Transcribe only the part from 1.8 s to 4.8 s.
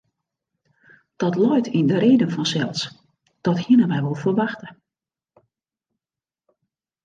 de reden fansels, dat hienen we wol ferwachte.